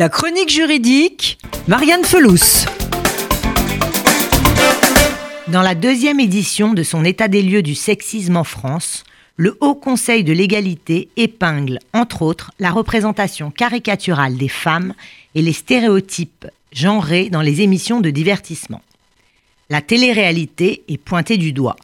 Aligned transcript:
La 0.00 0.08
chronique 0.08 0.48
juridique, 0.48 1.40
Marianne 1.66 2.04
Felous. 2.04 2.66
Dans 5.48 5.60
la 5.60 5.74
deuxième 5.74 6.20
édition 6.20 6.72
de 6.72 6.84
son 6.84 7.04
état 7.04 7.26
des 7.26 7.42
lieux 7.42 7.62
du 7.62 7.74
sexisme 7.74 8.36
en 8.36 8.44
France, 8.44 9.02
le 9.34 9.58
Haut 9.60 9.74
Conseil 9.74 10.22
de 10.22 10.32
l'égalité 10.32 11.08
épingle, 11.16 11.80
entre 11.92 12.22
autres, 12.22 12.52
la 12.60 12.70
représentation 12.70 13.50
caricaturale 13.50 14.36
des 14.36 14.46
femmes 14.46 14.94
et 15.34 15.42
les 15.42 15.52
stéréotypes 15.52 16.46
genrés 16.70 17.28
dans 17.28 17.42
les 17.42 17.62
émissions 17.62 18.00
de 18.00 18.10
divertissement. 18.10 18.82
La 19.68 19.80
télé-réalité 19.80 20.84
est 20.86 20.98
pointée 20.98 21.38
du 21.38 21.52
doigt. 21.52 21.74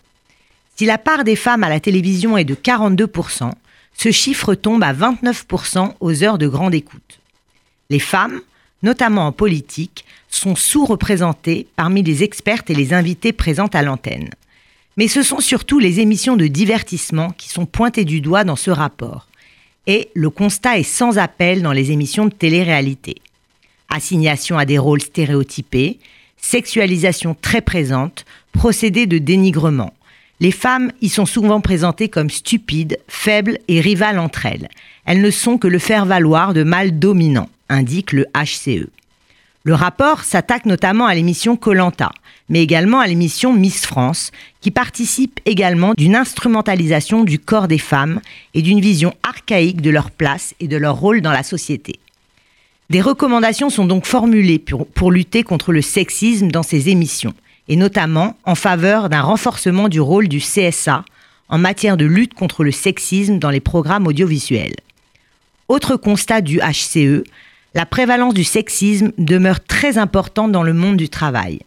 Si 0.77 0.87
la 0.87 0.99
part 0.99 1.25
des 1.25 1.35
femmes 1.35 1.65
à 1.65 1.69
la 1.69 1.81
télévision 1.81 2.39
est 2.39 2.45
de 2.45 2.55
42%, 2.55 3.51
ce 3.93 4.13
chiffre 4.13 4.55
tombe 4.55 4.85
à 4.85 4.95
29% 4.95 5.95
aux 5.99 6.23
heures 6.23 6.39
de 6.39 6.47
grande 6.47 6.75
écoute. 6.75 7.19
Les 7.95 8.01
femmes, 8.01 8.41
notamment 8.83 9.29
en 9.29 9.31
politique, 9.31 10.05
sont 10.29 10.57
sous-représentées 10.57 11.69
parmi 11.77 12.03
les 12.03 12.25
expertes 12.25 12.69
et 12.69 12.75
les 12.75 12.93
invités 12.93 13.33
présentes 13.33 13.77
à 13.77 13.83
l'antenne. 13.83 14.31
Mais 14.97 15.07
ce 15.07 15.23
sont 15.23 15.39
surtout 15.39 15.79
les 15.79 16.01
émissions 16.01 16.35
de 16.35 16.49
divertissement 16.49 17.31
qui 17.31 17.49
sont 17.49 17.67
pointées 17.67 18.05
du 18.05 18.21
doigt 18.21 18.43
dans 18.43 18.57
ce 18.57 18.73
rapport. 18.73 19.29
Et 19.87 20.09
le 20.15 20.29
constat 20.29 20.79
est 20.79 20.83
sans 20.83 21.19
appel 21.19 21.63
dans 21.63 21.71
les 21.71 21.93
émissions 21.93 22.25
de 22.25 22.35
télé-réalité. 22.35 23.15
Assignation 23.91 24.59
à 24.59 24.65
des 24.65 24.79
rôles 24.79 25.03
stéréotypés, 25.03 26.01
sexualisation 26.37 27.37
très 27.41 27.61
présente, 27.61 28.25
procédé 28.51 29.07
de 29.07 29.19
dénigrement. 29.19 29.95
Les 30.41 30.51
femmes 30.51 30.91
y 31.01 31.09
sont 31.09 31.27
souvent 31.27 31.61
présentées 31.61 32.09
comme 32.09 32.29
stupides, 32.29 32.99
faibles 33.07 33.61
et 33.69 33.81
rivales 33.81 34.19
entre 34.19 34.47
elles. 34.47 34.69
Elles 35.07 35.21
ne 35.21 35.31
sont 35.31 35.59
que 35.59 35.69
le 35.69 35.79
faire-valoir 35.79 36.55
de 36.55 36.65
mâles 36.65 36.99
dominants 36.99 37.51
indique 37.69 38.13
le 38.13 38.27
HCE. 38.35 38.89
Le 39.67 39.75
rapport 39.75 40.25
s'attaque 40.25 40.67
notamment 40.67 41.07
à 41.07 41.15
l'émission 41.15 41.57
Colanta, 41.57 42.13
mais 42.51 42.63
également 42.63 43.01
à 43.01 43.07
l'émission 43.07 43.55
Miss 43.55 43.87
France, 43.87 44.31
qui 44.61 44.71
participe 44.71 45.41
également 45.47 45.95
d'une 45.97 46.17
instrumentalisation 46.17 47.25
du 47.25 47.39
corps 47.39 47.67
des 47.67 47.79
femmes 47.79 48.21
et 48.53 48.61
d'une 48.61 48.81
vision 48.81 49.15
archaïque 49.23 49.81
de 49.81 49.89
leur 49.89 50.11
place 50.11 50.55
et 50.61 50.69
de 50.69 50.77
leur 50.77 50.97
rôle 50.97 51.23
dans 51.23 51.33
la 51.33 51.43
société. 51.43 51.99
Des 52.91 53.01
recommandations 53.01 53.71
sont 53.71 53.87
donc 53.87 54.05
formulées 54.05 54.59
pour, 54.59 55.11
lutter 55.11 55.43
contre 55.43 55.73
le 55.73 55.81
sexisme 55.81 56.49
dans 56.49 56.63
ces 56.63 56.91
émissions, 56.91 57.33
et 57.69 57.77
notamment 57.77 58.37
en 58.45 58.55
faveur 58.55 59.09
d'un 59.09 59.23
renforcement 59.23 59.89
du 59.89 60.01
rôle 60.01 60.29
du 60.29 60.39
CSA 60.39 61.05
en 61.49 61.59
matière 61.59 61.97
de 61.97 62.05
lutte 62.05 62.35
contre 62.35 62.65
le 62.65 62.71
sexisme 62.71 63.39
dans 63.39 63.51
les 63.51 63.61
programmes 63.61 64.07
audiovisuels. 64.07 64.77
Autre 65.69 65.97
constat 65.97 66.43
du 66.43 66.61
HCE, 66.61 67.25
la 67.75 67.87
prévalence 67.87 68.35
du 68.35 68.45
sexisme 68.45 69.13
demeure 69.19 69.63
très 69.63 69.99
importante 69.99 70.53
dans 70.53 70.63
le 70.63 70.73
monde 70.73 70.97
du 70.97 71.09
travail. 71.09 71.61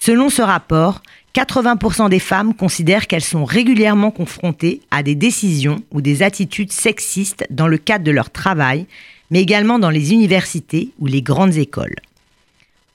Selon 0.00 0.30
ce 0.30 0.42
rapport, 0.42 1.02
80% 1.34 2.08
des 2.08 2.18
femmes 2.18 2.54
considèrent 2.54 3.06
qu'elles 3.06 3.22
sont 3.22 3.44
régulièrement 3.44 4.10
confrontées 4.10 4.80
à 4.90 5.02
des 5.02 5.14
décisions 5.14 5.82
ou 5.90 6.00
des 6.00 6.22
attitudes 6.22 6.72
sexistes 6.72 7.46
dans 7.50 7.68
le 7.68 7.78
cadre 7.78 8.04
de 8.04 8.10
leur 8.10 8.30
travail, 8.30 8.86
mais 9.30 9.40
également 9.40 9.78
dans 9.78 9.90
les 9.90 10.12
universités 10.12 10.90
ou 10.98 11.06
les 11.06 11.22
grandes 11.22 11.56
écoles. 11.56 11.96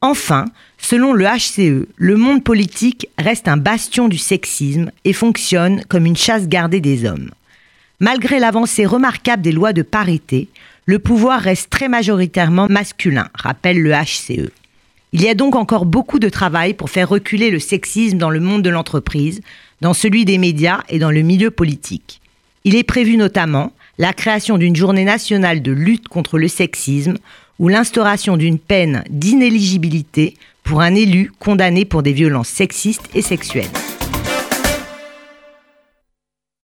Enfin, 0.02 0.46
selon 0.78 1.14
le 1.14 1.26
HCE, 1.26 1.88
le 1.96 2.16
monde 2.18 2.44
politique 2.44 3.08
reste 3.18 3.48
un 3.48 3.58
bastion 3.58 4.08
du 4.08 4.18
sexisme 4.18 4.92
et 5.06 5.14
fonctionne 5.14 5.84
comme 5.86 6.06
une 6.06 6.18
chasse 6.18 6.48
gardée 6.48 6.82
des 6.82 7.06
hommes. 7.06 7.32
Malgré 8.00 8.40
l'avancée 8.40 8.86
remarquable 8.86 9.42
des 9.42 9.52
lois 9.52 9.74
de 9.74 9.82
parité, 9.82 10.50
le 10.86 11.00
pouvoir 11.00 11.42
reste 11.42 11.72
très 11.72 11.90
majoritairement 11.90 12.68
masculin, 12.70 13.28
rappelle 13.34 13.82
le 13.82 13.92
HCE. 13.92 14.52
Il 15.14 15.22
y 15.24 15.30
a 15.30 15.34
donc 15.34 15.56
encore 15.56 15.86
beaucoup 15.86 16.20
de 16.20 16.30
travail 16.30 16.76
pour 16.76 16.92
faire 16.92 17.10
reculer 17.10 17.50
le 17.50 17.58
sexisme 17.58 18.20
dans 18.20 18.30
le 18.30 18.40
monde 18.40 18.62
de 18.62 18.70
l'entreprise, 18.70 19.42
dans 19.82 19.96
celui 19.96 20.26
des 20.26 20.38
médias 20.38 20.82
et 20.90 21.00
dans 21.00 21.10
le 21.10 21.22
milieu 21.22 21.50
politique. 21.50 22.22
Il 22.66 22.76
est 22.76 22.84
prévu 22.84 23.18
notamment 23.18 23.72
la 23.98 24.14
création 24.14 24.60
d'une 24.60 24.76
journée 24.76 25.06
nationale 25.06 25.64
de 25.64 25.72
lutte 25.72 26.08
contre 26.08 26.38
le 26.38 26.48
sexisme 26.48 27.18
ou 27.58 27.68
l'instauration 27.68 28.38
d'une 28.38 28.60
peine 28.60 29.04
d'inéligibilité 29.10 30.36
pour 30.64 30.82
un 30.82 30.94
élu 30.94 31.32
condamné 31.40 31.84
pour 31.84 32.04
des 32.04 32.14
violences 32.14 32.50
sexistes 32.50 33.10
et 33.16 33.24
sexuelles. 33.24 33.66